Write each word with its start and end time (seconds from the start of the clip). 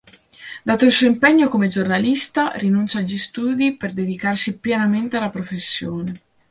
Dato 0.63 0.85
il 0.85 0.91
suo 0.91 1.05
impegno 1.05 1.47
come 1.47 1.67
giornalista, 1.67 2.53
rinuncia 2.55 2.97
agli 2.97 3.19
studi 3.19 3.75
per 3.75 3.93
dedicarsi 3.93 4.57
pienamente 4.57 5.17
alla 5.17 5.29
professione. 5.29 6.13